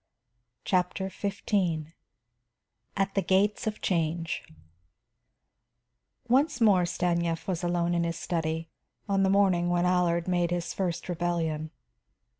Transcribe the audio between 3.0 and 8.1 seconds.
THE GATES OF CHANGE Once more Stanief was alone in